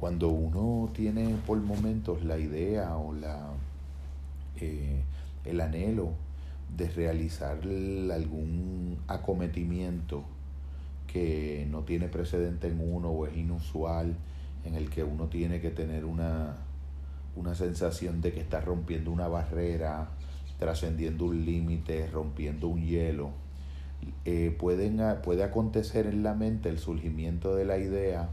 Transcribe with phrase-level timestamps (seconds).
[0.00, 3.50] cuando uno tiene por momentos la idea o la,
[4.58, 5.02] eh,
[5.44, 6.12] el anhelo
[6.74, 10.24] de realizar algún acometimiento
[11.06, 14.16] que no tiene precedente en uno o es inusual,
[14.64, 16.56] en el que uno tiene que tener una,
[17.36, 20.08] una sensación de que está rompiendo una barrera,
[20.58, 23.32] trascendiendo un límite, rompiendo un hielo.
[24.24, 28.30] Eh, pueden, puede acontecer en la mente el surgimiento de la idea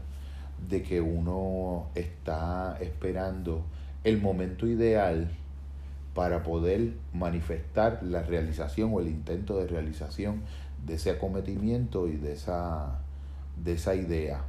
[0.68, 3.64] de que uno está esperando
[4.04, 5.30] el momento ideal
[6.14, 10.42] para poder manifestar la realización o el intento de realización
[10.84, 12.98] de ese acometimiento y de esa,
[13.62, 14.42] de esa idea.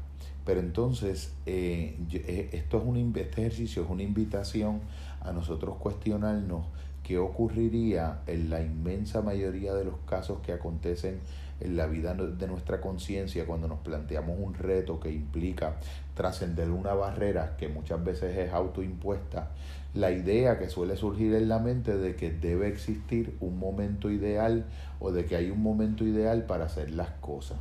[0.45, 4.81] Pero entonces, eh, eh, esto es un, este ejercicio es una invitación
[5.21, 6.65] a nosotros cuestionarnos
[7.09, 11.21] qué ocurriría en la inmensa mayoría de los casos que acontecen
[11.59, 15.77] en la vida de nuestra conciencia cuando nos planteamos un reto que implica
[16.13, 19.49] trascender una barrera que muchas veces es autoimpuesta,
[19.95, 24.65] la idea que suele surgir en la mente de que debe existir un momento ideal
[24.99, 27.57] o de que hay un momento ideal para hacer las cosas.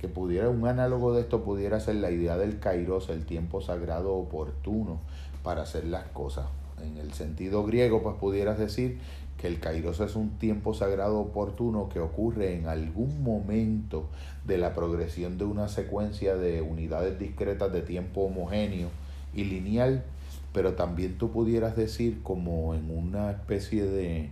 [0.00, 4.14] Que pudiera, un análogo de esto pudiera ser la idea del kairos, el tiempo sagrado
[4.14, 5.00] oportuno
[5.42, 6.46] para hacer las cosas.
[6.84, 8.98] En el sentido griego, pues pudieras decir
[9.40, 14.08] que el Kairos es un tiempo sagrado oportuno que ocurre en algún momento
[14.46, 18.90] de la progresión de una secuencia de unidades discretas de tiempo homogéneo
[19.34, 20.04] y lineal,
[20.52, 24.28] pero también tú pudieras decir como en una especie de,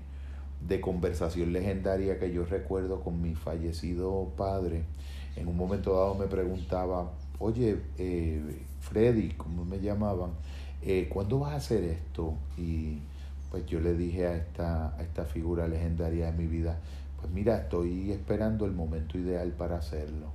[0.67, 4.83] de conversación legendaria que yo recuerdo con mi fallecido padre,
[5.37, 8.43] en un momento dado me preguntaba, oye, eh,
[8.81, 10.33] Freddy, como me llamaban,
[10.83, 12.35] eh, ¿cuándo vas a hacer esto?
[12.57, 12.99] Y
[13.51, 16.79] pues yo le dije a esta, a esta figura legendaria de mi vida,
[17.21, 20.27] pues mira, estoy esperando el momento ideal para hacerlo.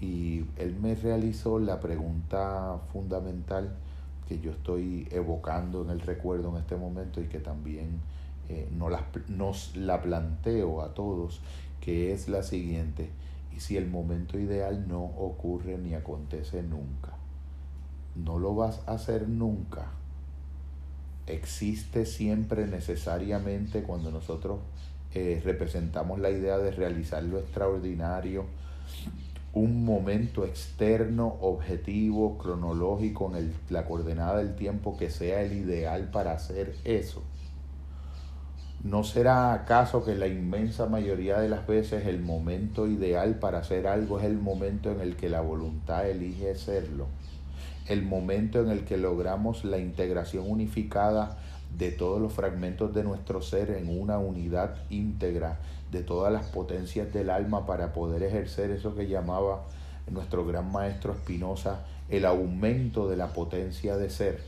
[0.00, 3.70] Y él me realizó la pregunta fundamental
[4.28, 8.00] que yo estoy evocando en el recuerdo en este momento y que también
[8.48, 8.68] eh,
[9.28, 11.40] nos la planteo a todos,
[11.80, 13.10] que es la siguiente,
[13.56, 17.12] y si el momento ideal no ocurre ni acontece nunca,
[18.14, 19.86] no lo vas a hacer nunca,
[21.26, 24.60] existe siempre necesariamente cuando nosotros
[25.14, 28.46] eh, representamos la idea de realizar lo extraordinario,
[29.52, 36.32] un momento externo, objetivo, cronológico, en la coordenada del tiempo que sea el ideal para
[36.32, 37.22] hacer eso.
[38.82, 43.86] ¿No será acaso que la inmensa mayoría de las veces el momento ideal para hacer
[43.86, 47.06] algo es el momento en el que la voluntad elige serlo?
[47.86, 51.38] El momento en el que logramos la integración unificada
[51.76, 55.58] de todos los fragmentos de nuestro ser en una unidad íntegra
[55.90, 59.62] de todas las potencias del alma para poder ejercer eso que llamaba
[60.10, 64.42] nuestro gran maestro Spinoza el aumento de la potencia de ser.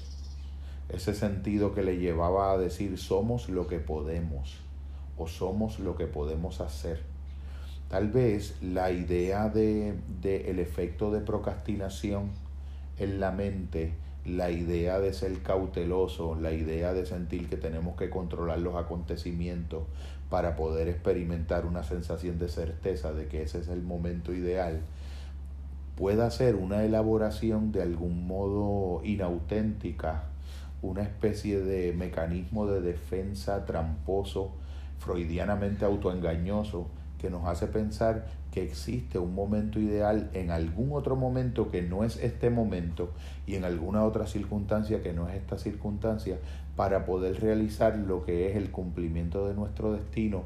[0.91, 4.59] Ese sentido que le llevaba a decir somos lo que podemos
[5.17, 7.03] o somos lo que podemos hacer.
[7.89, 12.31] Tal vez la idea de, de el efecto de procrastinación
[12.99, 13.95] en la mente
[14.25, 19.85] la idea de ser cauteloso, la idea de sentir que tenemos que controlar los acontecimientos
[20.31, 24.81] para poder experimentar una sensación de certeza de que ese es el momento ideal,
[25.97, 30.25] pueda ser una elaboración de algún modo inauténtica,
[30.83, 34.53] una especie de mecanismo de defensa tramposo,
[34.99, 36.89] freudianamente autoengañoso,
[37.25, 42.05] que nos hace pensar que existe un momento ideal en algún otro momento que no
[42.05, 43.13] es este momento
[43.47, 46.37] y en alguna otra circunstancia que no es esta circunstancia
[46.77, 50.43] para poder realizar lo que es el cumplimiento de nuestro destino,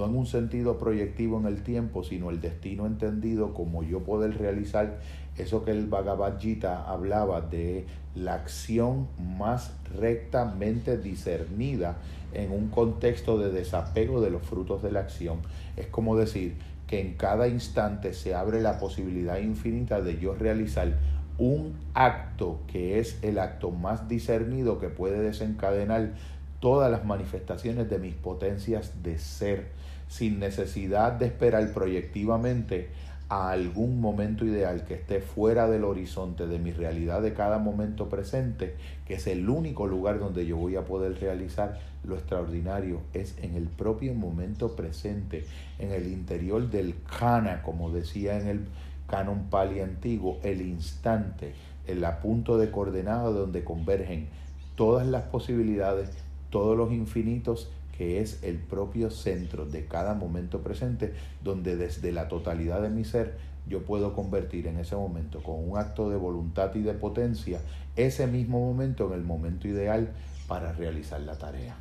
[0.00, 4.38] no en un sentido proyectivo en el tiempo, sino el destino entendido como yo poder
[4.38, 4.98] realizar
[5.36, 7.84] eso que el Bhagavad Gita hablaba de
[8.14, 11.98] la acción más rectamente discernida
[12.32, 15.38] en un contexto de desapego de los frutos de la acción.
[15.76, 16.56] Es como decir
[16.86, 20.94] que en cada instante se abre la posibilidad infinita de yo realizar
[21.38, 26.12] un acto que es el acto más discernido que puede desencadenar
[26.60, 29.68] todas las manifestaciones de mis potencias de ser,
[30.08, 32.90] sin necesidad de esperar proyectivamente
[33.30, 38.08] a algún momento ideal que esté fuera del horizonte de mi realidad de cada momento
[38.08, 38.74] presente,
[39.06, 43.54] que es el único lugar donde yo voy a poder realizar lo extraordinario, es en
[43.54, 45.46] el propio momento presente,
[45.78, 48.60] en el interior del kana, como decía en el
[49.06, 51.54] canon pali antiguo, el instante,
[51.86, 54.28] el punto de coordenada donde convergen
[54.74, 56.10] todas las posibilidades,
[56.50, 61.12] todos los infinitos que es el propio centro de cada momento presente,
[61.44, 63.36] donde desde la totalidad de mi ser
[63.68, 67.60] yo puedo convertir en ese momento con un acto de voluntad y de potencia
[67.96, 70.10] ese mismo momento en el momento ideal
[70.48, 71.76] para realizar la tarea.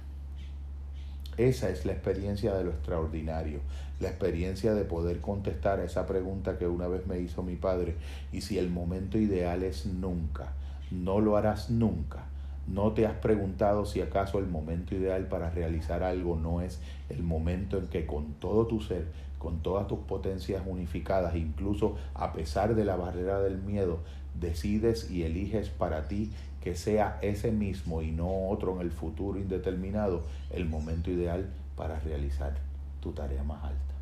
[1.38, 3.62] Esa es la experiencia de lo extraordinario,
[4.02, 7.96] la experiencia de poder contestar a esa pregunta que una vez me hizo mi padre,
[8.34, 10.52] y si el momento ideal es nunca,
[10.92, 12.26] no lo harás nunca.
[12.74, 16.80] No te has preguntado si acaso el momento ideal para realizar algo no es
[17.10, 19.08] el momento en que con todo tu ser,
[19.40, 24.00] con todas tus potencias unificadas, incluso a pesar de la barrera del miedo,
[24.40, 26.32] decides y eliges para ti
[26.62, 30.22] que sea ese mismo y no otro en el futuro indeterminado
[30.52, 32.54] el momento ideal para realizar
[33.02, 33.99] tu tarea más alta.